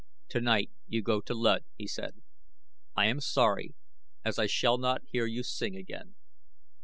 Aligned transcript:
"Tonight 0.29 0.71
you 0.87 1.03
go 1.03 1.21
to 1.21 1.35
Luud," 1.35 1.59
he 1.77 1.85
said. 1.87 2.23
"I 2.95 3.05
am 3.05 3.19
sorry 3.19 3.75
as 4.25 4.39
I 4.39 4.47
shall 4.47 4.79
not 4.79 5.01
hear 5.05 5.27
you 5.27 5.43
sing 5.43 5.75
again." 5.75 6.15